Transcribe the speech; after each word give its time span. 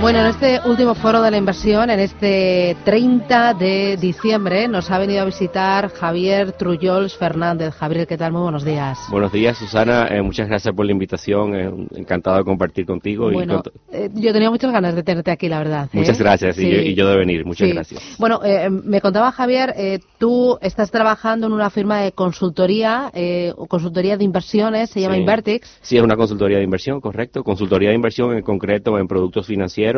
Bueno, 0.00 0.20
en 0.20 0.26
este 0.28 0.60
último 0.66 0.94
foro 0.94 1.20
de 1.20 1.30
la 1.30 1.36
inversión, 1.36 1.90
en 1.90 2.00
este 2.00 2.74
30 2.86 3.52
de 3.52 3.98
diciembre, 3.98 4.66
nos 4.66 4.90
ha 4.90 4.98
venido 4.98 5.20
a 5.20 5.26
visitar 5.26 5.90
Javier 5.90 6.52
Trullols 6.52 7.18
Fernández. 7.18 7.74
Javier, 7.74 8.06
¿qué 8.06 8.16
tal? 8.16 8.32
Muy 8.32 8.40
buenos 8.40 8.64
días. 8.64 8.98
Buenos 9.10 9.30
días, 9.30 9.58
Susana. 9.58 10.08
Eh, 10.10 10.22
muchas 10.22 10.48
gracias 10.48 10.74
por 10.74 10.86
la 10.86 10.92
invitación. 10.92 11.54
Eh, 11.54 11.70
encantado 11.96 12.38
de 12.38 12.44
compartir 12.44 12.86
contigo. 12.86 13.30
Bueno, 13.30 13.62
eh, 13.92 14.08
yo 14.14 14.32
tenía 14.32 14.48
muchas 14.48 14.72
ganas 14.72 14.94
de 14.94 15.02
tenerte 15.02 15.32
aquí, 15.32 15.50
la 15.50 15.58
verdad. 15.58 15.90
Muchas 15.92 16.18
gracias 16.18 16.56
y, 16.56 16.94
yo, 16.94 17.06
de 17.06 17.16
venir. 17.18 17.44
Muchas 17.44 17.68
gracias. 17.68 18.02
Bueno, 18.18 18.40
me 18.70 19.02
contaba 19.02 19.30
Javier, 19.32 20.00
tú 20.16 20.56
estás 20.62 20.90
trabajando 20.90 21.46
en 21.46 21.52
una 21.52 21.68
firma 21.68 22.00
de 22.00 22.12
consultoría, 22.12 23.12
consultoría 23.68 24.16
de 24.16 24.24
inversiones, 24.24 24.88
se 24.88 25.02
llama 25.02 25.18
Invertix. 25.18 25.78
Sí, 25.82 25.98
es 25.98 26.02
una 26.02 26.16
consultoría 26.16 26.56
de 26.56 26.64
inversión, 26.64 27.02
correcto. 27.02 27.44
Consultoría 27.44 27.90
de 27.90 27.96
inversión 27.96 28.34
en 28.34 28.42
concreto 28.42 28.98
en 28.98 29.06
productos 29.06 29.46
financieros 29.46 29.89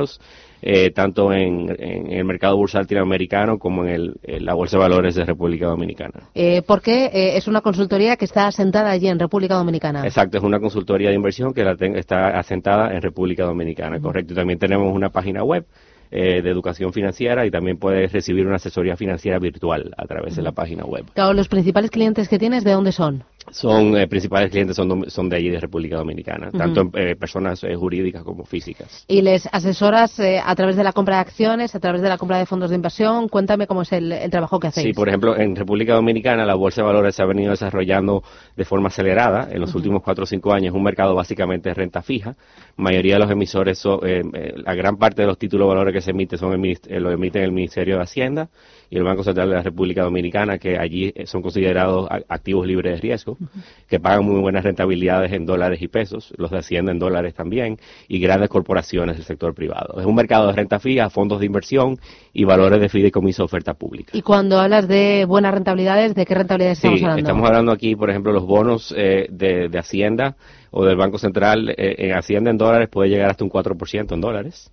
eh, 0.62 0.90
tanto 0.90 1.32
en, 1.32 1.74
el 1.78 2.24
mercado 2.24 2.56
bursátil 2.56 2.96
latinoamericano 2.96 3.58
como 3.58 3.84
en, 3.84 4.14
la 4.22 4.54
Bolsa 4.54 4.76
de 4.76 4.82
Valores 4.82 5.14
de 5.16 5.24
República 5.24 5.66
Dominicana. 5.66 6.28
Eh, 6.34 6.62
¿Por 6.62 6.80
qué 6.80 7.06
eh, 7.06 7.36
es 7.36 7.48
una 7.48 7.60
consultoría 7.60 8.16
que 8.16 8.24
está 8.24 8.46
asentada 8.46 8.90
allí 8.90 9.08
en 9.08 9.18
República 9.18 9.54
Dominicana? 9.54 10.04
Exacto, 10.04 10.38
es 10.38 10.44
una 10.44 10.60
consultoría 10.60 11.08
de 11.08 11.16
inversión 11.16 11.52
que 11.52 11.62
está 11.96 12.38
asentada 12.38 12.94
en 12.94 13.02
República 13.02 13.44
Dominicana, 13.44 14.00
correcto. 14.00 14.34
Y 14.34 14.36
también 14.36 14.58
tenemos 14.58 14.94
una 14.94 15.10
página 15.10 15.42
web 15.42 15.66
eh, 16.14 16.42
de 16.42 16.50
educación 16.50 16.92
financiera 16.92 17.46
y 17.46 17.50
también 17.50 17.78
puedes 17.78 18.12
recibir 18.12 18.46
una 18.46 18.56
asesoría 18.56 18.96
financiera 18.98 19.38
virtual 19.38 19.94
a 19.96 20.04
través 20.04 20.36
de 20.36 20.42
la 20.42 20.52
página 20.52 20.84
web. 20.84 21.06
Claro, 21.14 21.32
los 21.32 21.48
principales 21.48 21.90
clientes 21.90 22.28
que 22.28 22.38
tienes, 22.38 22.64
¿de 22.64 22.72
dónde 22.72 22.92
son? 22.92 23.24
Son 23.52 23.96
eh, 23.96 24.08
principales 24.08 24.50
clientes 24.50 24.74
son, 24.74 25.08
son 25.10 25.28
de 25.28 25.36
allí 25.36 25.50
de 25.50 25.60
República 25.60 25.96
Dominicana, 25.96 26.50
tanto 26.50 26.90
eh, 26.94 27.14
personas 27.16 27.64
jurídicas 27.76 28.24
como 28.24 28.44
físicas. 28.44 29.04
¿Y 29.06 29.22
les 29.22 29.48
asesoras 29.52 30.18
a 30.20 30.54
través 30.56 30.76
de 30.76 30.84
la 30.84 30.92
compra 30.92 31.16
de 31.16 31.20
acciones, 31.22 31.74
a 31.74 31.80
través 31.80 32.02
de 32.02 32.08
la 32.08 32.18
compra 32.18 32.38
de 32.38 32.46
fondos 32.46 32.70
de 32.70 32.76
inversión? 32.76 33.28
Cuéntame 33.28 33.66
cómo 33.66 33.82
es 33.82 33.92
el, 33.92 34.12
trabajo 34.30 34.58
que 34.58 34.68
hacéis. 34.68 34.86
Sí, 34.86 34.92
por 34.92 35.08
ejemplo, 35.08 35.36
en 35.36 35.54
República 35.54 35.94
Dominicana 35.94 36.44
la 36.44 36.54
bolsa 36.54 36.80
de 36.80 36.86
valores 36.86 37.14
se 37.14 37.22
ha 37.22 37.26
venido 37.26 37.50
desarrollando 37.50 38.22
de 38.56 38.64
forma 38.64 38.88
acelerada 38.88 39.48
en 39.50 39.60
los 39.60 39.74
últimos 39.74 40.02
cuatro 40.02 40.24
o 40.24 40.26
cinco 40.26 40.52
años, 40.52 40.74
un 40.74 40.82
mercado 40.82 41.14
básicamente 41.14 41.68
de 41.68 41.74
renta 41.74 42.02
fija. 42.02 42.36
La 42.76 42.84
mayoría 42.84 43.14
de 43.14 43.20
los 43.20 43.30
emisores, 43.30 43.78
son, 43.78 44.00
la 44.02 44.74
gran 44.74 44.96
parte 44.96 45.22
de 45.22 45.28
los 45.28 45.38
títulos 45.38 45.66
de 45.66 45.74
valores 45.74 45.94
que 45.94 46.00
se 46.00 46.10
emiten 46.10 46.38
son 46.38 46.52
eh, 46.64 47.00
lo 47.00 47.10
emiten 47.10 47.42
el 47.42 47.52
Ministerio 47.52 47.96
de 47.96 48.02
Hacienda 48.02 48.48
y 48.90 48.96
el 48.96 49.04
Banco 49.04 49.22
Central 49.22 49.48
de 49.48 49.56
la 49.56 49.62
República 49.62 50.02
Dominicana, 50.02 50.58
que 50.58 50.78
allí 50.78 51.12
eh, 51.14 51.26
son 51.26 51.42
considerados 51.42 52.08
activos 52.28 52.66
libres 52.66 52.94
de 52.94 53.00
riesgo, 53.00 53.38
que 53.88 54.00
pagan 54.00 54.24
muy 54.24 54.40
buenas 54.40 54.64
rentabilidades 54.64 55.32
en 55.32 55.46
dólares 55.46 55.82
y 55.82 55.88
pesos, 55.88 56.32
los 56.36 56.50
de 56.50 56.58
Hacienda 56.58 56.92
en 56.92 56.98
dólares 56.98 57.34
también, 57.34 57.78
y 58.08 58.18
grandes 58.20 58.48
corporaciones 58.48 59.16
del 59.16 59.24
sector 59.24 59.54
privado. 59.54 60.00
Es 60.00 60.06
un 60.06 60.14
mercado 60.14 60.48
de 60.48 60.54
renta 60.54 60.78
fija, 60.78 61.10
fondos 61.10 61.40
de 61.40 61.46
inversión 61.46 61.98
y 62.32 62.44
valores 62.44 62.80
de 62.80 62.88
fideicomiso 62.88 63.44
oferta 63.44 63.74
pública. 63.74 64.16
Y 64.16 64.22
cuando 64.22 64.58
hablas 64.58 64.88
de 64.88 65.24
buenas 65.26 65.54
rentabilidades, 65.54 66.14
¿de 66.14 66.26
qué 66.26 66.34
rentabilidades 66.34 66.78
estamos 66.78 66.98
sí, 66.98 67.04
hablando? 67.04 67.20
Estamos 67.20 67.46
hablando 67.48 67.72
aquí, 67.72 67.96
por 67.96 68.10
ejemplo, 68.10 68.32
los 68.32 68.46
bonos 68.46 68.94
eh, 68.96 69.26
de, 69.30 69.68
de 69.68 69.78
Hacienda 69.78 70.36
o 70.72 70.84
del 70.84 70.96
Banco 70.96 71.18
Central 71.18 71.68
eh, 71.70 71.94
en 71.98 72.12
Hacienda 72.12 72.50
en 72.50 72.56
dólares 72.56 72.88
puede 72.88 73.10
llegar 73.10 73.30
hasta 73.30 73.44
un 73.44 73.50
4% 73.50 74.12
en 74.12 74.20
dólares. 74.20 74.72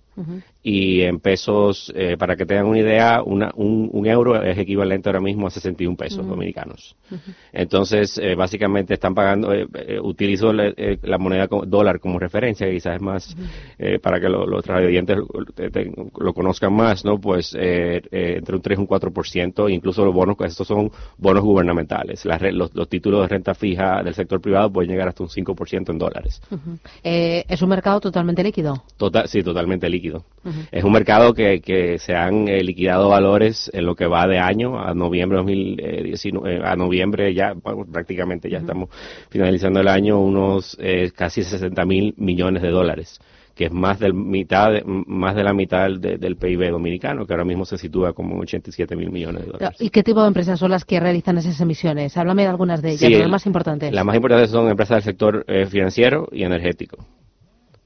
Y 0.62 1.00
en 1.00 1.18
pesos, 1.18 1.90
eh, 1.96 2.16
para 2.18 2.36
que 2.36 2.44
tengan 2.44 2.66
una 2.66 2.80
idea, 2.80 3.22
una, 3.24 3.50
un, 3.54 4.06
euro 4.06 4.42
es 4.42 4.58
equivalente 4.58 5.08
ahora 5.08 5.20
mismo 5.20 5.46
a 5.46 5.50
61 5.50 5.96
pesos 5.96 6.26
dominicanos. 6.26 6.94
Entonces, 7.54 8.18
eh, 8.18 8.34
básicamente 8.34 8.92
están 8.92 9.14
pagando, 9.14 9.50
utilizo 10.02 10.52
la 10.52 11.16
moneda 11.16 11.48
dólar 11.66 12.00
como 12.00 12.18
referencia, 12.18 12.66
que 12.66 12.74
quizás 12.74 12.96
es 12.96 13.00
más 13.00 13.34
para 14.02 14.20
que 14.20 14.28
los 14.28 14.68
oyentes 14.68 15.16
lo 15.16 16.34
conozcan 16.34 16.74
más, 16.74 17.02
¿no? 17.02 17.18
Pues 17.18 17.56
entre 17.58 18.56
un 18.56 18.60
3 18.60 18.78
y 18.78 18.80
un 18.82 18.88
4%, 18.88 19.72
incluso 19.72 20.04
los 20.04 20.12
bonos, 20.12 20.36
estos 20.40 20.66
son 20.66 20.90
bonos 21.16 21.42
gubernamentales. 21.42 22.26
los, 22.52 22.74
los 22.74 22.88
títulos 22.90 23.22
de 23.22 23.28
renta 23.28 23.54
fija 23.54 24.02
del 24.02 24.12
sector 24.12 24.38
privado 24.38 24.70
pueden 24.70 24.90
llegar 24.90 25.08
hasta 25.08 25.22
un 25.22 25.30
5% 25.30 25.89
en 25.90 25.98
dólares. 25.98 26.40
Eh, 27.02 27.44
¿Es 27.48 27.62
un 27.62 27.68
mercado 27.68 28.00
totalmente 28.00 28.42
líquido? 28.42 28.82
Total, 28.96 29.28
sí, 29.28 29.42
totalmente 29.42 29.88
líquido. 29.88 30.24
Es 30.70 30.84
un 30.84 30.92
mercado 30.92 31.34
que, 31.34 31.60
que 31.60 31.98
se 31.98 32.14
han 32.14 32.48
eh, 32.48 32.62
liquidado 32.62 33.08
valores 33.08 33.70
en 33.74 33.84
lo 33.84 33.94
que 33.94 34.06
va 34.06 34.26
de 34.26 34.38
año 34.38 34.80
a 34.80 34.94
noviembre 34.94 35.38
2019, 35.38 36.54
eh, 36.54 36.60
a 36.64 36.76
noviembre 36.76 37.34
ya 37.34 37.54
prácticamente 37.92 38.48
ya 38.48 38.58
estamos 38.58 38.88
finalizando 39.28 39.80
el 39.80 39.88
año 39.88 40.18
unos 40.18 40.78
casi 41.14 41.42
60 41.42 41.84
mil 41.84 42.14
millones 42.16 42.62
de 42.62 42.70
dólares 42.70 43.20
que 43.60 43.66
es 43.66 43.72
más, 43.72 43.98
del 43.98 44.14
mitad 44.14 44.70
más 44.86 45.36
de 45.36 45.44
la 45.44 45.52
mitad 45.52 45.90
del 45.90 46.36
PIB 46.36 46.70
dominicano, 46.70 47.26
que 47.26 47.34
ahora 47.34 47.44
mismo 47.44 47.66
se 47.66 47.76
sitúa 47.76 48.14
como 48.14 48.36
en 48.36 48.40
87 48.40 48.96
mil 48.96 49.10
millones 49.10 49.44
de 49.44 49.52
dólares. 49.52 49.76
¿Y 49.82 49.90
qué 49.90 50.02
tipo 50.02 50.22
de 50.22 50.28
empresas 50.28 50.58
son 50.58 50.70
las 50.70 50.86
que 50.86 50.98
realizan 50.98 51.36
esas 51.36 51.60
emisiones? 51.60 52.16
Háblame 52.16 52.44
de 52.44 52.48
algunas 52.48 52.80
de 52.80 52.92
ellas, 52.92 53.10
las 53.10 53.28
más 53.28 53.44
importantes. 53.44 53.92
Las 53.92 54.02
más 54.06 54.16
importantes 54.16 54.48
son 54.50 54.70
empresas 54.70 54.96
del 54.96 55.02
sector 55.02 55.44
eh, 55.46 55.66
financiero 55.66 56.26
y 56.32 56.44
energético. 56.44 57.04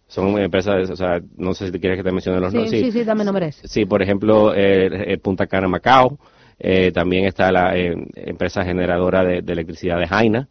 Son 0.06 0.38
empresas, 0.38 0.88
o 0.90 0.94
sea, 0.94 1.20
no 1.36 1.54
sé 1.54 1.72
si 1.72 1.80
quieres 1.80 1.98
que 1.98 2.04
te 2.04 2.12
mencione 2.12 2.38
los 2.38 2.54
nombres. 2.54 2.70
Sí, 2.70 2.92
sí, 2.92 2.98
sí, 3.00 3.04
dame 3.04 3.24
nombres. 3.24 3.60
Sí, 3.64 3.84
por 3.84 4.00
ejemplo, 4.00 4.52
eh, 4.54 5.18
Punta 5.20 5.48
Cana 5.48 5.66
Macao, 5.66 6.20
eh, 6.56 6.92
también 6.92 7.24
está 7.24 7.50
la 7.50 7.76
empresa 7.76 8.64
generadora 8.64 9.24
de, 9.24 9.42
de 9.42 9.52
electricidad 9.52 9.98
de 9.98 10.06
Jaina, 10.06 10.48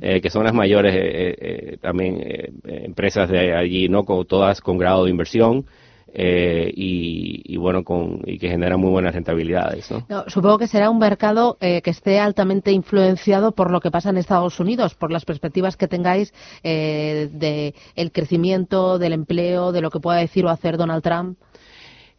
eh, 0.00 0.20
que 0.20 0.30
son 0.30 0.44
las 0.44 0.54
mayores 0.54 0.94
eh, 0.94 1.36
eh, 1.40 1.76
también 1.80 2.20
empresas 2.64 3.28
de 3.28 3.54
allí, 3.54 3.88
no 3.88 4.04
todas 4.24 4.60
con 4.60 4.78
grado 4.78 5.04
de 5.04 5.10
inversión. 5.10 5.64
y, 6.12 7.56
bueno 7.56 7.84
con, 7.84 8.22
y 8.26 8.38
que 8.38 8.48
generan 8.48 8.80
muy 8.80 8.90
buenas 8.90 9.14
rentabilidades. 9.14 9.88
supongo 10.26 10.58
que 10.58 10.66
será 10.66 10.90
un 10.90 10.98
mercado 10.98 11.56
que 11.60 11.82
esté 11.84 12.18
altamente 12.18 12.72
influenciado 12.72 13.52
por 13.52 13.70
lo 13.70 13.80
que 13.80 13.92
pasa 13.92 14.10
en 14.10 14.16
Estados 14.16 14.58
Unidos, 14.58 14.94
por 14.94 15.12
las 15.12 15.24
perspectivas 15.24 15.76
que 15.76 15.86
tengáis 15.86 16.32
de 16.64 17.74
el 17.94 18.10
crecimiento, 18.10 18.98
del 18.98 19.12
empleo, 19.12 19.70
de 19.70 19.82
lo 19.82 19.90
que 19.90 20.00
pueda 20.00 20.18
decir 20.18 20.44
o 20.46 20.48
hacer 20.48 20.76
Donald 20.76 21.04
Trump. 21.04 21.38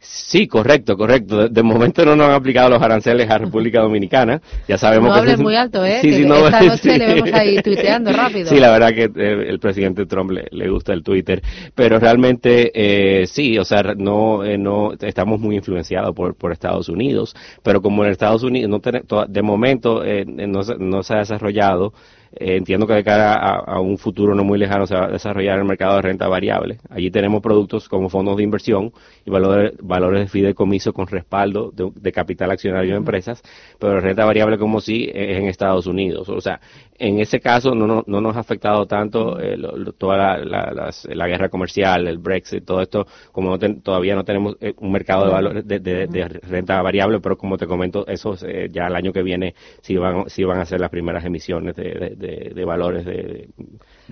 Sí, 0.02 0.48
correcto, 0.48 0.96
correcto. 0.96 1.48
De, 1.48 1.62
momento 1.62 2.04
no 2.04 2.16
nos 2.16 2.26
han 2.26 2.34
aplicado 2.34 2.70
los 2.70 2.82
aranceles 2.82 3.30
a 3.30 3.38
República 3.38 3.80
Dominicana. 3.82 4.42
Ya 4.66 4.76
sabemos 4.76 5.08
no 5.08 5.14
que 5.14 5.20
hables 5.20 5.38
muy 5.40 5.54
alto, 5.54 5.84
¿eh? 5.84 6.00
Sí, 6.02 6.12
sí, 6.12 6.24
no, 6.26 6.46
esta 6.46 6.60
noche 6.62 6.98
le 6.98 7.06
vemos 7.06 7.32
ahí 7.32 7.62
tuiteando 7.62 8.12
rápido. 8.14 8.48
Sí, 8.48 8.58
la 8.58 8.70
verdad 8.70 8.88
que 8.90 9.04
eh, 9.04 9.44
el 9.48 9.60
presidente 9.60 10.06
Trump 10.06 10.32
le, 10.32 10.68
gusta 10.68 10.92
el 10.92 11.04
Twitter, 11.04 11.40
pero 11.74 12.00
realmente 12.00 12.72
eh, 12.74 13.26
sí, 13.28 13.56
o 13.58 13.64
sea, 13.64 13.82
no, 13.96 14.44
eh, 14.44 14.58
no 14.58 14.92
estamos 15.00 15.38
muy 15.38 15.56
influenciados 15.56 16.14
por, 16.14 16.34
por 16.34 16.50
Estados 16.50 16.88
Unidos, 16.88 17.34
pero 17.62 17.80
como 17.80 18.04
en 18.04 18.10
Estados 18.10 18.42
Unidos 18.42 18.70
no 18.70 19.24
de 19.28 19.42
momento 19.42 20.04
eh, 20.04 20.24
no, 20.26 20.62
no 20.78 21.02
se 21.02 21.14
ha 21.14 21.18
desarrollado 21.18 21.92
eh, 22.34 22.56
entiendo 22.56 22.86
que 22.86 22.94
de 22.94 23.04
cara 23.04 23.34
a, 23.34 23.80
un 23.80 23.98
futuro 23.98 24.34
no 24.34 24.42
muy 24.44 24.58
lejano 24.58 24.86
se 24.86 24.94
va 24.94 25.04
a 25.04 25.08
desarrollar 25.08 25.58
el 25.58 25.64
mercado 25.64 25.96
de 25.96 26.02
renta 26.02 26.28
variable. 26.28 26.78
Allí 26.88 27.10
tenemos 27.10 27.42
productos 27.42 27.88
como 27.88 28.08
fondos 28.08 28.36
de 28.36 28.42
inversión 28.42 28.92
y 29.24 29.30
valores, 29.30 29.74
valores 29.80 30.20
de 30.20 30.28
fideicomiso 30.28 30.92
con 30.92 31.06
respaldo 31.06 31.72
de, 31.72 32.12
capital 32.12 32.50
accionario 32.50 32.92
de 32.92 32.98
empresas, 32.98 33.42
pero 33.78 34.00
renta 34.00 34.24
variable 34.24 34.58
como 34.58 34.80
sí 34.80 35.10
es 35.12 35.38
en 35.38 35.48
Estados 35.48 35.86
Unidos. 35.86 36.28
O 36.28 36.40
sea, 36.40 36.60
en 36.98 37.18
ese 37.18 37.40
caso 37.40 37.74
no, 37.74 38.04
no, 38.06 38.20
nos 38.20 38.36
ha 38.36 38.40
afectado 38.40 38.86
tanto 38.86 39.40
eh, 39.40 39.56
toda 39.98 40.38
la, 40.38 41.26
guerra 41.26 41.48
comercial, 41.48 42.06
el 42.06 42.18
Brexit, 42.18 42.64
todo 42.64 42.80
esto, 42.80 43.06
como 43.32 43.58
todavía 43.58 44.14
no 44.14 44.24
tenemos 44.24 44.56
eh, 44.60 44.74
un 44.78 44.92
mercado 44.92 45.26
de 45.26 45.32
valores 45.32 45.66
de, 45.66 46.40
renta 46.42 46.80
variable, 46.82 47.20
pero 47.20 47.36
como 47.36 47.56
te 47.56 47.66
comento, 47.66 48.06
eso 48.06 48.34
ya 48.70 48.86
el 48.86 48.96
año 48.96 49.12
que 49.12 49.22
viene 49.22 49.54
sí 49.80 49.96
van, 49.96 50.28
sí 50.28 50.44
van 50.44 50.60
a 50.60 50.64
ser 50.64 50.80
las 50.80 50.90
primeras 50.90 51.24
emisiones 51.24 51.74
de, 51.76 52.52
de, 52.54 52.64
valores 52.64 53.04
de, 53.04 53.48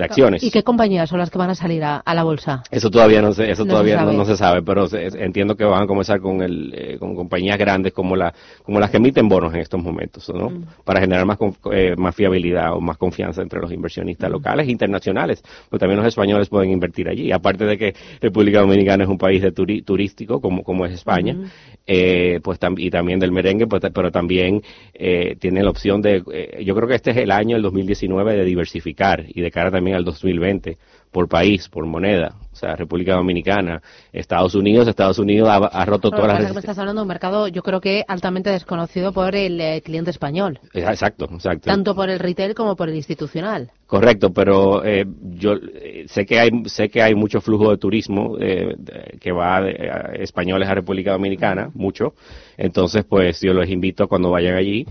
acciones. 0.05 0.43
¿Y 0.43 0.51
qué 0.51 0.63
compañías 0.63 1.09
son 1.09 1.19
las 1.19 1.31
que 1.31 1.39
van 1.39 1.51
a 1.51 1.55
salir 1.55 1.83
a, 1.85 2.03
la 2.07 2.23
bolsa? 2.23 2.63
Eso 2.71 2.91
todavía 2.91 3.23
no 3.23 3.33
se, 3.33 3.51
eso 3.51 3.65
todavía 3.65 4.03
no, 4.05 4.25
se 4.25 4.37
sabe, 4.37 4.63
pero 4.63 4.87
entiendo 4.93 5.57
que 5.57 5.65
van 5.65 5.83
a 5.83 5.87
comenzar 5.87 6.21
con, 6.21 6.43
el, 6.43 6.75
eh, 6.75 6.99
con 6.99 7.15
compañías 7.15 7.59
grandes 7.59 7.93
como, 7.93 8.17
la, 8.17 8.33
como 8.65 8.81
las 8.81 8.91
que 8.91 8.99
emiten 8.99 9.29
bonos 9.29 9.55
en 9.55 9.61
estos 9.61 9.83
momentos, 9.83 10.29
¿no? 10.35 10.51
Mm. 10.51 10.65
Para 10.85 11.01
generar 11.01 11.25
más, 11.27 11.39
eh, 11.73 11.95
más 11.97 12.15
fiabilidad 12.15 12.75
o 12.75 12.81
más 12.81 12.97
confianza 12.97 13.43
entre 13.43 13.61
los 13.61 13.73
inversionistas 13.73 14.29
mm. 14.29 14.33
locales 14.33 14.69
e 14.69 14.71
internacionales, 14.71 15.43
porque 15.69 15.81
también 15.81 15.99
los 15.99 16.09
españoles 16.09 16.49
pueden 16.49 16.71
invertir 16.71 17.09
allí. 17.09 17.33
Aparte 17.33 17.65
de 17.65 17.79
que 17.79 17.95
República 18.21 18.61
Dominicana 18.61 19.05
es 19.05 19.11
un 19.11 19.19
país 19.19 19.43
de 19.43 19.53
turístico, 19.53 20.41
como, 20.41 20.63
como 20.63 20.87
es 20.87 20.93
España, 20.93 21.37
eh, 21.87 22.41
pues 22.43 22.59
y 22.77 22.91
también 22.91 23.19
del 23.19 23.33
merengue, 23.33 23.67
pues, 23.67 23.83
pero 23.93 24.11
también 24.11 24.63
eh, 24.95 25.37
tiene 25.39 25.63
la 25.63 25.71
opción 25.71 26.01
de, 26.01 26.23
eh, 26.33 26.63
yo 26.65 26.75
creo 26.75 26.89
que 26.89 26.95
este 26.95 27.11
es 27.11 27.17
el 27.17 27.31
año, 27.31 27.57
el 27.57 27.63
2019, 27.63 28.35
de 28.35 28.45
diversificar 28.45 29.25
y 29.27 29.41
de 29.41 29.51
cara 29.51 29.71
también 29.71 29.97
al 29.97 30.05
2020 30.05 30.79
por 31.11 31.29
país, 31.29 31.69
por 31.69 31.87
moneda 31.87 32.35
sea, 32.61 32.77
República 32.77 33.15
Dominicana, 33.15 33.83
Estados 34.13 34.55
Unidos, 34.55 34.87
Estados 34.87 35.19
Unidos 35.19 35.49
ha, 35.51 35.85
roto 35.85 36.11
todas 36.11 36.41
las... 36.41 36.53
Que 36.53 36.59
estás 36.59 36.79
hablando 36.79 37.01
de 37.01 37.05
un 37.05 37.09
mercado, 37.09 37.49
yo 37.49 37.63
creo 37.63 37.81
que 37.81 38.05
altamente 38.07 38.51
desconocido 38.51 39.13
por 39.13 39.35
el 39.35 39.61
eh, 39.61 39.83
cliente 39.83 40.11
español. 40.11 40.61
Exacto, 40.75 41.29
exacto. 41.33 41.71
Tanto 41.71 41.95
por 41.95 42.11
el 42.11 42.19
retail 42.19 42.55
como 42.55 42.77
por 42.77 42.89
el 42.89 42.97
institucional. 42.97 43.71
Correcto, 43.87 44.31
pero 44.31 44.85
eh, 44.85 45.05
yo 45.33 45.55
eh, 45.55 46.05
sé 46.07 46.25
que 46.25 46.39
hay 46.39 46.51
sé 46.67 46.89
que 46.89 47.03
hay 47.03 47.15
mucho 47.15 47.41
flujo 47.41 47.71
de 47.71 47.79
turismo 47.79 48.37
que 48.37 49.33
va 49.33 49.63
de 49.63 50.21
españoles 50.21 50.69
a 50.69 50.75
República 50.75 51.13
Dominicana, 51.13 51.71
mucho. 51.75 52.15
Entonces, 52.61 53.05
pues 53.05 53.41
yo 53.41 53.55
los 53.55 53.69
invito 53.69 54.07
cuando 54.07 54.31
vayan 54.31 54.55
allí 54.55 54.87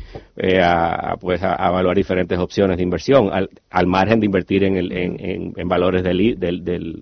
a, 0.62 1.16
pues 1.20 1.44
a, 1.44 1.56
evaluar 1.70 1.96
diferentes 1.96 2.38
opciones 2.40 2.78
de 2.78 2.84
inversión 2.84 3.30
al, 3.32 3.50
al 3.70 3.86
margen 3.86 4.20
de 4.20 4.26
invertir 4.26 4.64
en, 4.64 4.76
el, 4.76 4.92
en, 4.92 5.54
en, 5.56 5.68
valores 5.70 6.04
del, 6.04 6.40
del, 6.40 6.64
del 6.64 7.02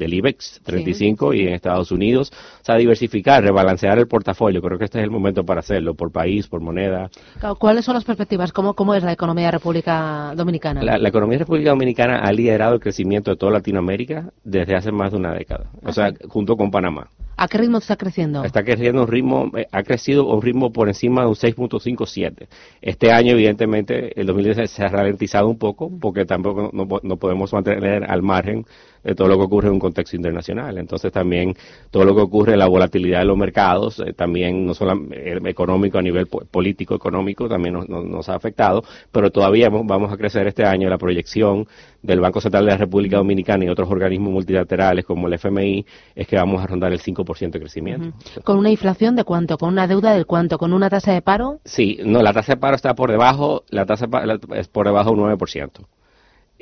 del 0.00 0.14
IBEX 0.14 0.60
35 0.64 1.34
y 1.34 1.42
en 1.42 1.54
Estados 1.54 1.92
Unidos. 1.92 2.32
O 2.60 2.64
sea, 2.64 2.76
diversificar, 2.76 3.42
rebalancear 3.42 3.98
el 3.98 4.08
portafolio. 4.08 4.60
Creo 4.60 4.78
que 4.78 4.86
este 4.86 4.98
es 4.98 5.04
el 5.04 5.10
momento 5.10 5.44
para 5.44 5.60
hacerlo, 5.60 5.94
por 5.94 6.10
país, 6.10 6.48
por 6.48 6.60
moneda. 6.60 7.10
¿Cuáles 7.58 7.84
son 7.84 7.94
las 7.94 8.04
perspectivas? 8.04 8.52
¿Cómo, 8.52 8.74
cómo 8.74 8.94
es 8.94 9.04
la 9.04 9.12
economía 9.12 9.46
de 9.46 9.52
República 9.52 10.32
Dominicana? 10.34 10.82
La, 10.82 11.08
economía 11.08 11.38
de 11.38 11.44
República 11.44 11.70
Dominicana 11.70 12.20
ha 12.20 12.32
liderado 12.32 12.74
el 12.74 12.80
crecimiento 12.80 13.30
de 13.30 13.36
toda 13.36 13.52
Latinoamérica 13.52 14.30
desde 14.42 14.74
hace 14.74 14.90
más 14.90 15.12
de 15.12 15.18
una 15.18 15.32
década. 15.32 15.70
O 15.84 15.92
sea, 15.92 16.12
junto 16.28 16.56
con 16.56 16.70
Panamá. 16.70 17.08
¿A 17.40 17.48
qué 17.48 17.56
ritmo 17.56 17.78
está 17.78 17.96
creciendo? 17.96 18.44
Está 18.44 18.62
creciendo 18.62 19.00
un 19.00 19.08
ritmo, 19.08 19.50
eh, 19.56 19.66
ha 19.72 19.82
crecido 19.82 20.26
un 20.26 20.42
ritmo 20.42 20.74
por 20.74 20.88
encima 20.88 21.22
de 21.22 21.28
un 21.28 21.34
6.57. 21.34 22.48
Este 22.82 23.12
año, 23.12 23.32
evidentemente, 23.32 24.20
el 24.20 24.26
2016 24.26 24.70
se 24.70 24.84
ha 24.84 24.88
ralentizado 24.88 25.48
un 25.48 25.56
poco 25.56 25.90
porque 26.02 26.26
tampoco 26.26 26.68
no, 26.74 26.86
no 27.02 27.16
podemos 27.16 27.50
mantener 27.54 28.04
al 28.04 28.20
margen 28.20 28.66
de 29.02 29.14
todo 29.14 29.28
lo 29.28 29.36
que 29.36 29.44
ocurre 29.44 29.68
en 29.68 29.74
un 29.74 29.80
contexto 29.80 30.16
internacional. 30.16 30.78
Entonces 30.78 31.12
también 31.12 31.54
todo 31.90 32.04
lo 32.04 32.14
que 32.14 32.22
ocurre 32.22 32.52
en 32.52 32.58
la 32.58 32.68
volatilidad 32.68 33.20
de 33.20 33.24
los 33.24 33.36
mercados, 33.36 34.00
eh, 34.00 34.12
también 34.12 34.66
no 34.66 34.74
solo 34.74 35.00
eh, 35.12 35.38
económico 35.44 35.98
a 35.98 36.02
nivel 36.02 36.26
político, 36.26 36.94
económico, 36.94 37.48
también 37.48 37.74
nos, 37.74 38.28
ha 38.28 38.34
afectado, 38.34 38.82
pero 39.10 39.30
todavía 39.30 39.68
vamos 39.70 40.12
a 40.12 40.16
crecer 40.16 40.46
este 40.46 40.64
año 40.64 40.88
la 40.88 40.98
proyección 40.98 41.66
del 42.02 42.20
Banco 42.20 42.40
Central 42.40 42.64
de 42.64 42.72
la 42.72 42.76
República 42.76 43.16
Dominicana 43.16 43.64
y 43.64 43.68
otros 43.68 43.90
organismos 43.90 44.32
multilaterales 44.32 45.04
como 45.04 45.26
el 45.26 45.34
FMI 45.34 45.84
es 46.14 46.26
que 46.26 46.36
vamos 46.36 46.62
a 46.62 46.66
rondar 46.66 46.92
el 46.92 47.00
5% 47.00 47.50
de 47.50 47.60
crecimiento. 47.60 48.12
¿Con 48.44 48.58
una 48.58 48.70
inflación 48.70 49.16
de 49.16 49.24
cuánto? 49.24 49.58
¿Con 49.58 49.70
una 49.70 49.86
deuda 49.86 50.14
de 50.14 50.24
cuánto? 50.24 50.58
¿Con 50.58 50.72
una 50.72 50.88
tasa 50.88 51.12
de 51.12 51.22
paro? 51.22 51.60
Sí, 51.64 51.98
no, 52.04 52.22
la 52.22 52.32
tasa 52.32 52.54
de 52.54 52.60
paro 52.60 52.76
está 52.76 52.94
por 52.94 53.10
debajo, 53.10 53.64
la 53.70 53.86
tasa 53.86 54.06
es 54.54 54.68
por 54.68 54.86
debajo 54.86 55.10
del 55.10 55.20
9%. 55.20 55.70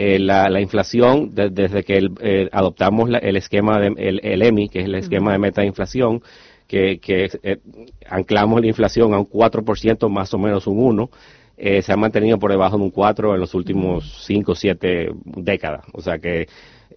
Eh, 0.00 0.20
la, 0.20 0.60
inflación 0.60 1.34
desde 1.34 1.82
que 1.82 2.08
eh, 2.20 2.48
adoptamos 2.52 3.10
el 3.20 3.36
esquema 3.36 3.80
de 3.80 3.88
el, 3.96 4.42
EMI, 4.42 4.68
que 4.68 4.78
es 4.78 4.84
el 4.84 4.94
esquema 4.94 5.32
de 5.32 5.40
meta 5.40 5.62
de 5.62 5.66
inflación, 5.66 6.22
que, 6.68 7.00
eh, 7.42 7.56
anclamos 8.08 8.60
la 8.60 8.68
inflación 8.68 9.12
a 9.12 9.18
un 9.18 9.28
4% 9.28 10.08
más 10.08 10.32
o 10.32 10.38
menos 10.38 10.68
un 10.68 10.78
1, 10.78 11.10
se 11.82 11.92
ha 11.92 11.96
mantenido 11.96 12.38
por 12.38 12.52
debajo 12.52 12.78
de 12.78 12.84
un 12.84 12.90
4 12.90 13.34
en 13.34 13.40
los 13.40 13.54
últimos 13.54 14.24
5 14.24 14.52
o 14.52 14.54
7 14.54 15.08
décadas. 15.24 15.84
O 15.92 16.00
sea 16.00 16.20
que 16.20 16.46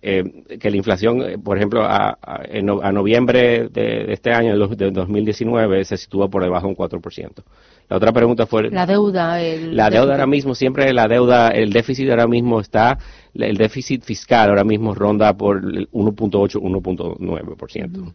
que 0.01 0.71
la 0.71 0.77
inflación, 0.77 1.44
por 1.44 1.57
ejemplo, 1.57 1.83
a, 1.83 2.18
a, 2.24 2.92
noviembre 2.92 3.69
de, 3.69 4.12
este 4.12 4.31
año, 4.31 4.68
de 4.68 4.89
2019, 4.89 5.86
se 5.86 5.95
sitúa 5.95 6.27
por 6.27 6.42
debajo 6.42 6.65
de 6.65 6.74
un 6.74 6.75
4%. 6.75 7.44
La 7.92 7.98
otra 7.98 8.14
pregunta 8.14 8.46
fue... 8.46 8.70
La 8.70 8.86
deuda. 8.86 9.38
la 9.38 9.90
deuda 9.90 10.14
ahora 10.14 10.26
mismo, 10.26 10.56
siempre 10.56 10.94
la 10.94 11.10
deuda, 11.10 11.50
el 11.50 11.74
déficit 11.74 12.10
ahora 12.10 12.26
mismo 12.26 12.62
está, 12.62 12.98
el 13.34 13.58
déficit 13.58 14.06
fiscal 14.06 14.48
ahora 14.48 14.64
mismo 14.64 14.96
ronda 14.96 15.34
por 15.34 15.62
1.8, 15.62 15.90
1.9%. 15.92 18.14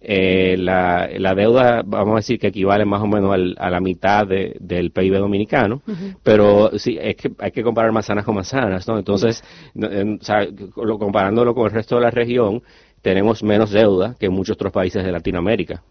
Eh, 0.00 0.54
la, 0.56 1.08
la 1.18 1.34
deuda, 1.34 1.82
vamos 1.84 2.12
a 2.12 2.16
decir 2.18 2.38
que 2.38 2.46
equivale 2.46 2.84
más 2.84 3.02
o 3.02 3.08
menos 3.08 3.36
a 3.58 3.68
la 3.68 3.80
mitad 3.80 4.28
del 4.28 4.92
PIB 4.92 5.18
dominicano, 5.18 5.82
pero 6.22 6.78
sí, 6.78 6.96
es 7.00 7.16
que 7.16 7.32
hay 7.40 7.50
que 7.50 7.64
comparar 7.64 7.90
manzanas 7.90 8.24
con 8.24 8.36
manzanas, 8.36 8.86
¿no? 8.86 8.96
Entonces, 8.96 9.42
comparándolo 11.00 11.52
con 11.52 11.66
el 11.66 11.72
resto 11.72 11.96
de 11.96 12.02
la 12.02 12.12
región, 12.12 12.62
tenemos 13.02 13.42
menos 13.42 13.72
deuda 13.72 14.14
que 14.20 14.28
muchos 14.28 14.54
otros 14.54 14.70
países 14.70 15.04
de 15.04 15.10
Latinoamérica. 15.10 15.82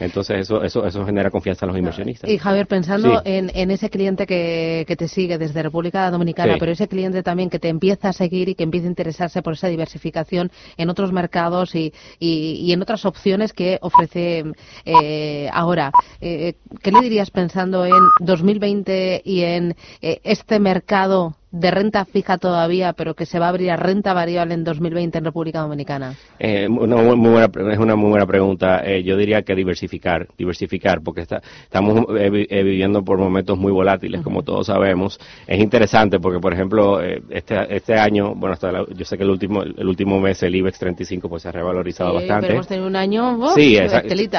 Entonces 0.00 0.40
eso, 0.40 0.62
eso, 0.62 0.84
eso 0.84 1.06
genera 1.06 1.30
confianza 1.30 1.64
en 1.64 1.68
los 1.68 1.78
inversionistas. 1.78 2.28
Y 2.28 2.38
Javier, 2.38 2.66
pensando 2.66 3.22
en, 3.24 3.50
en, 3.54 3.70
ese 3.70 3.88
cliente 3.88 4.26
que, 4.26 4.84
que, 4.86 4.96
te 4.96 5.06
sigue 5.06 5.38
desde 5.38 5.62
República 5.62 6.10
Dominicana, 6.10 6.56
pero 6.58 6.72
ese 6.72 6.88
cliente 6.88 7.22
también 7.22 7.50
que 7.50 7.58
te 7.58 7.68
empieza 7.68 8.08
a 8.08 8.12
seguir 8.12 8.48
y 8.48 8.54
que 8.54 8.64
empieza 8.64 8.86
a 8.86 8.90
interesarse 8.90 9.42
por 9.42 9.54
esa 9.54 9.68
diversificación 9.68 10.50
en 10.76 10.90
otros 10.90 11.12
mercados 11.12 11.74
y, 11.74 11.92
y, 12.18 12.72
en 12.72 12.82
otras 12.82 13.04
opciones 13.04 13.52
que 13.52 13.78
ofrece 13.80 14.44
eh, 14.84 15.48
ahora, 15.52 15.92
eh, 16.20 16.54
¿qué 16.82 16.90
le 16.90 17.00
dirías 17.00 17.30
pensando 17.30 17.84
en 17.86 18.02
2020 18.20 19.22
y 19.24 19.42
en 19.42 19.76
eh, 20.00 20.20
este 20.24 20.58
mercado 20.58 21.36
de 21.54 21.70
renta 21.70 22.04
fija 22.04 22.36
todavía, 22.36 22.94
pero 22.94 23.14
que 23.14 23.26
se 23.26 23.38
va 23.38 23.46
a 23.46 23.48
abrir 23.50 23.70
a 23.70 23.76
renta 23.76 24.12
variable 24.12 24.54
en 24.54 24.64
2020 24.64 25.18
en 25.18 25.24
República 25.24 25.60
Dominicana? 25.60 26.14
Eh, 26.40 26.66
una 26.68 26.96
muy, 26.96 27.30
buena, 27.30 27.48
es 27.72 27.78
una 27.78 27.94
muy 27.94 28.10
buena 28.10 28.26
pregunta. 28.26 28.82
Eh, 28.84 29.04
yo 29.04 29.16
diría 29.16 29.42
que 29.42 29.54
diversificar, 29.54 30.26
diversificar, 30.36 31.00
porque 31.00 31.20
está, 31.20 31.40
estamos 31.62 32.06
eh, 32.18 32.46
eh, 32.50 32.62
viviendo 32.64 33.04
por 33.04 33.18
momentos 33.18 33.56
muy 33.56 33.70
volátiles, 33.70 34.20
como 34.22 34.42
todos 34.42 34.66
sabemos. 34.66 35.20
Es 35.46 35.60
interesante 35.60 36.18
porque, 36.18 36.40
por 36.40 36.52
ejemplo, 36.52 37.00
este, 37.00 37.54
este 37.76 37.94
año, 37.94 38.34
bueno, 38.34 38.54
hasta 38.54 38.72
yo 38.92 39.04
sé 39.04 39.16
que 39.16 39.22
el 39.22 39.30
último, 39.30 39.62
el 39.62 39.86
último 39.86 40.18
mes 40.18 40.42
el 40.42 40.56
IBEX 40.56 40.80
35 40.80 41.28
pues 41.28 41.42
se 41.42 41.50
ha 41.50 41.52
revalorizado 41.52 42.14
bastante. 42.14 42.48
Pero 42.48 42.54
hemos 42.54 42.66
tenido 42.66 42.88
un 42.88 42.96
año, 42.96 43.54
sí, 43.54 43.78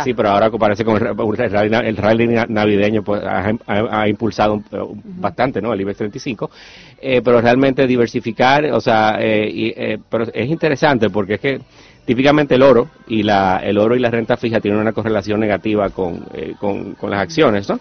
sí, 0.03 0.13
pero 0.13 0.31
ahora 0.31 0.51
parece 0.51 0.83
con 0.83 0.97
el, 0.97 1.97
rally, 1.97 2.27
navideño 2.50 3.03
pues 3.03 3.21
ha, 3.25 4.09
impulsado 4.09 4.62
bastante, 5.03 5.62
¿no? 5.62 5.71
El 5.71 5.79
IBEX 5.79 5.97
35 6.00 6.50
eh, 7.07 7.21
pero 7.23 7.39
realmente 7.39 7.85
diversificar, 7.85 8.65
o 8.71 8.81
sea, 8.81 9.17
eh, 9.19 9.73
eh, 9.77 9.99
pero 10.09 10.25
es 10.33 10.49
interesante 10.49 11.11
porque 11.11 11.35
es 11.35 11.39
que 11.39 11.61
típicamente 12.03 12.55
el 12.55 12.63
oro 12.63 12.89
y 13.07 13.21
la, 13.21 13.59
el 13.63 13.77
oro 13.77 13.95
y 13.95 13.99
la 13.99 14.09
renta 14.09 14.37
fija 14.37 14.59
tienen 14.59 14.79
una 14.79 14.91
correlación 14.91 15.39
negativa 15.39 15.91
con, 15.91 16.25
con, 16.59 17.12
las 17.12 17.21
acciones, 17.21 17.69
¿no? 17.69 17.79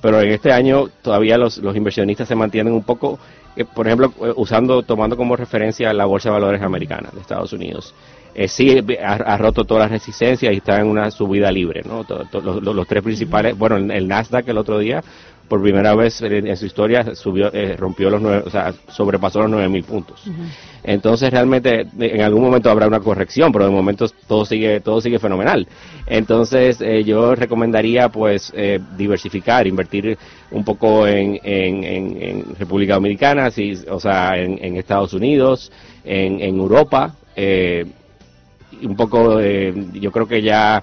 Pero 0.00 0.20
en 0.20 0.30
este 0.30 0.52
año 0.52 0.86
todavía 1.02 1.38
los, 1.38 1.58
los 1.58 1.74
inversionistas 1.74 2.28
se 2.28 2.36
mantienen 2.36 2.72
un 2.72 2.84
poco, 2.84 3.18
por 3.74 3.88
ejemplo, 3.88 4.12
usando, 4.36 4.84
tomando 4.84 5.16
como 5.16 5.34
referencia 5.34 5.92
la 5.92 6.04
Bolsa 6.04 6.28
de 6.28 6.34
Valores 6.34 6.62
Americana 6.62 7.08
de 7.12 7.20
Estados 7.20 7.52
Unidos. 7.52 7.92
sí 8.46 8.78
ha, 9.04 9.36
roto 9.38 9.64
todas 9.64 9.90
las 9.90 9.90
resistencias 9.90 10.54
y 10.54 10.58
está 10.58 10.78
en 10.78 10.86
una 10.86 11.10
subida 11.10 11.50
libre, 11.50 11.82
¿no? 11.84 12.06
los, 12.32 12.62
los, 12.62 12.86
tres 12.86 13.02
principales, 13.02 13.58
bueno, 13.58 13.76
el 13.76 14.06
Nasdaq 14.06 14.46
el 14.46 14.58
otro 14.58 14.78
día 14.78 15.02
por 15.52 15.60
primera 15.60 15.94
vez 15.94 16.22
en, 16.22 16.56
su 16.56 16.64
historia 16.64 17.14
subió, 17.14 17.52
eh, 17.52 17.76
rompió 17.76 18.08
los 18.08 18.22
nueve, 18.22 18.42
o 18.46 18.48
sea, 18.48 18.72
sobrepasó 18.88 19.46
los 19.46 19.50
9.000 19.50 19.84
puntos. 19.84 20.24
Entonces 20.82 21.30
realmente 21.30 21.86
en 21.98 22.22
algún 22.22 22.40
momento 22.40 22.70
habrá 22.70 22.86
una 22.86 23.00
corrección, 23.00 23.52
pero 23.52 23.66
de 23.66 23.70
momento 23.70 24.06
todo 24.26 24.46
sigue, 24.46 24.80
todo 24.80 25.02
sigue 25.02 25.18
fenomenal. 25.18 25.68
Entonces 26.06 26.80
eh, 26.80 27.04
yo 27.04 27.34
recomendaría 27.34 28.08
pues 28.08 28.50
eh, 28.56 28.80
diversificar, 28.96 29.66
invertir 29.66 30.16
un 30.52 30.64
poco 30.64 31.06
en, 31.06 31.38
en, 31.42 32.56
República 32.58 32.94
Dominicana, 32.94 33.50
si, 33.50 33.74
o 33.90 34.00
sea, 34.00 34.38
en, 34.38 34.78
Estados 34.78 35.12
Unidos, 35.12 35.70
en, 36.02 36.40
Europa, 36.40 37.14
un 37.36 38.96
poco, 38.96 39.38
yo 39.38 40.10
creo 40.10 40.26
que 40.26 40.40
ya 40.40 40.82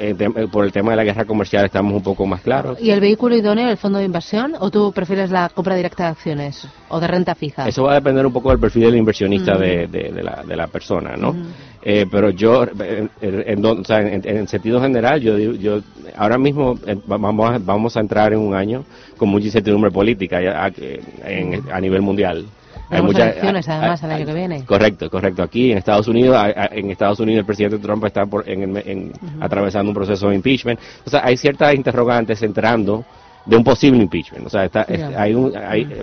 eh, 0.00 0.16
eh, 0.18 0.48
por 0.50 0.64
el 0.64 0.72
tema 0.72 0.92
de 0.92 0.96
la 0.96 1.04
guerra 1.04 1.26
comercial 1.26 1.66
estamos 1.66 1.92
un 1.92 2.02
poco 2.02 2.24
más 2.24 2.40
claros. 2.40 2.80
¿Y 2.80 2.90
el 2.90 3.00
vehículo 3.00 3.36
idóneo, 3.36 3.68
el 3.68 3.76
fondo 3.76 3.98
de 3.98 4.06
inversión, 4.06 4.54
o 4.58 4.70
tú 4.70 4.92
prefieres 4.92 5.30
la 5.30 5.50
compra 5.50 5.74
directa 5.76 6.04
de 6.04 6.08
acciones 6.08 6.66
o 6.88 6.98
de 6.98 7.06
renta 7.06 7.34
fija? 7.34 7.68
Eso 7.68 7.84
va 7.84 7.92
a 7.92 7.94
depender 7.96 8.24
un 8.24 8.32
poco 8.32 8.48
del 8.48 8.58
perfil 8.58 8.84
del 8.84 8.96
inversionista 8.96 9.58
de, 9.58 9.86
de, 9.88 10.22
la, 10.22 10.42
de 10.42 10.56
la 10.56 10.68
persona, 10.68 11.16
¿no? 11.16 11.36
eh, 11.82 12.06
pero 12.10 12.30
yo, 12.30 12.64
en, 12.64 13.10
en, 13.20 13.66
o 13.66 13.84
sea, 13.84 14.00
en, 14.00 14.48
sentido 14.48 14.80
general, 14.80 15.20
yo, 15.20 15.36
yo 15.36 15.80
ahora 16.16 16.38
mismo 16.38 16.78
eh, 16.86 16.96
vamos, 17.06 17.50
a, 17.50 17.58
vamos 17.58 17.96
a 17.96 18.00
entrar 18.00 18.32
en 18.32 18.38
un 18.38 18.54
año 18.54 18.84
con 19.18 19.28
mucha 19.28 19.46
incertidumbre 19.46 19.90
política 19.90 20.38
a, 20.38 20.66
a, 20.66 21.76
a 21.76 21.80
nivel 21.80 22.00
mundial. 22.00 22.46
Hay 22.90 23.02
muchas 23.02 23.22
elecciones 23.22 23.68
además 23.68 24.02
el 24.02 24.10
año 24.10 24.26
que 24.26 24.34
viene. 24.34 24.64
Correcto, 24.64 25.10
correcto. 25.10 25.42
Aquí 25.42 25.72
en 25.72 25.78
Estados 25.78 26.08
Unidos, 26.08 26.36
en 26.72 26.90
Estados 26.90 27.20
Unidos 27.20 27.40
el 27.40 27.46
presidente 27.46 27.78
Trump 27.78 28.04
está 28.04 28.26
por, 28.26 28.48
en, 28.48 29.12
atravesando 29.40 29.90
un 29.90 29.94
proceso 29.94 30.28
de 30.28 30.36
impeachment. 30.36 30.80
O 31.06 31.10
sea, 31.10 31.22
hay 31.24 31.36
ciertas 31.36 31.74
interrogantes 31.74 32.42
entrando 32.42 33.04
de 33.46 33.56
un 33.56 33.64
posible 33.64 34.02
impeachment. 34.02 34.46
O 34.46 34.50
sea, 34.50 34.64
está, 34.64 34.86
hay 35.16 35.34
un, 35.34 35.52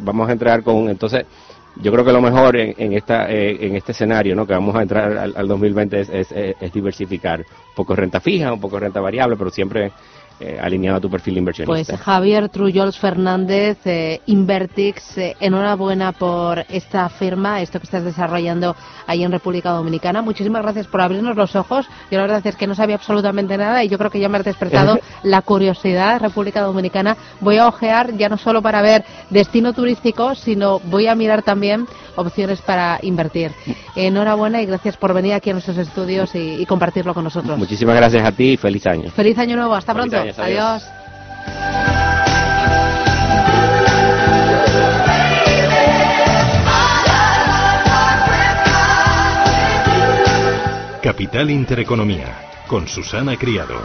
vamos 0.01 0.29
a 0.29 0.31
entrar 0.31 0.63
con, 0.63 0.89
entonces, 0.89 1.25
yo 1.81 1.91
creo 1.91 2.03
que 2.03 2.11
lo 2.11 2.21
mejor 2.21 2.55
en, 2.57 2.93
esta, 2.93 3.29
eh, 3.31 3.57
en 3.59 3.75
este 3.75 3.91
escenario, 3.91 4.35
¿no? 4.35 4.47
Que 4.47 4.53
vamos 4.53 4.75
a 4.75 4.81
entrar 4.81 5.15
al, 5.15 5.33
al 5.35 5.47
2020 5.47 5.99
es, 5.99 6.09
es, 6.09 6.31
es, 6.31 6.73
diversificar 6.73 7.39
un 7.39 7.75
poco 7.75 7.95
renta 7.95 8.19
fija, 8.19 8.51
un 8.51 8.59
poco 8.59 8.79
renta 8.79 8.99
variable, 8.99 9.35
pero 9.37 9.51
siempre 9.51 9.91
eh, 10.39 10.59
alineado 10.61 10.97
a 10.97 11.01
tu 11.01 11.09
perfil 11.09 11.39
inversionista. 11.39 11.93
Pues 11.93 11.99
Javier 11.99 12.49
Trullols 12.49 12.99
Fernández, 12.99 13.79
eh, 13.85 14.21
Invertix, 14.27 15.17
eh, 15.17 15.35
enhorabuena 15.39 16.11
por 16.11 16.63
esta 16.69 17.09
firma, 17.09 17.59
esto 17.59 17.79
que 17.79 17.85
estás 17.85 18.03
desarrollando 18.03 18.75
ahí 19.07 19.23
en 19.23 19.31
República 19.31 19.71
Dominicana. 19.71 20.21
Muchísimas 20.21 20.61
gracias 20.61 20.85
por 20.85 21.01
abrirnos 21.01 21.35
los 21.35 21.55
ojos. 21.55 21.87
Yo 22.11 22.19
la 22.19 22.21
verdad 22.27 22.45
es 22.45 22.55
que 22.55 22.67
no 22.67 22.75
sabía 22.75 22.97
absolutamente 22.97 23.57
nada 23.57 23.83
y 23.83 23.89
yo 23.89 23.97
creo 23.97 24.11
que 24.11 24.19
ya 24.19 24.29
me 24.29 24.37
has 24.37 24.45
despertado 24.45 24.99
la 25.23 25.41
curiosidad 25.41 26.21
República 26.21 26.61
Dominicana. 26.61 27.17
Voy 27.39 27.57
a 27.57 27.67
ojear 27.67 28.15
ya 28.15 28.29
no 28.29 28.37
solo 28.37 28.61
para 28.61 28.83
ver 28.83 29.05
destino 29.31 29.73
turístico, 29.73 30.35
sino 30.35 30.79
voy 30.81 31.07
a 31.07 31.15
mirar 31.15 31.41
también 31.41 31.87
opciones 32.15 32.61
para 32.61 32.99
invertir. 33.01 33.53
Enhorabuena 33.95 34.61
y 34.61 34.67
gracias 34.67 34.97
por 34.97 35.15
venir 35.15 35.33
aquí 35.33 35.49
a 35.49 35.53
nuestros 35.53 35.79
estudios 35.79 36.35
y, 36.35 36.63
compartirlo 36.67 37.13
con 37.13 37.23
nosotros. 37.23 37.57
Muchísimas 37.57 37.95
gracias 37.95 38.23
a 38.23 38.31
ti 38.31 38.51
y 38.51 38.57
feliz 38.57 38.85
año. 38.85 39.09
Feliz 39.09 39.37
año 39.39 39.55
nuevo. 39.55 39.73
Hasta 39.73 39.93
pronto 39.93 40.26
adiós. 40.37 40.83
Capital 51.01 51.49
Intereconomía, 51.49 52.35
con 52.67 52.87
Susana 52.87 53.37
Criado. 53.37 53.79